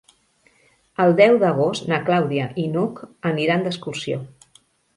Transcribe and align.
El 1.03 1.13
deu 1.19 1.37
d'agost 1.43 1.85
na 1.93 2.01
Clàudia 2.09 2.49
i 2.63 2.67
n'Hug 2.73 3.05
aniran 3.33 3.65
d'excursió. 3.69 4.21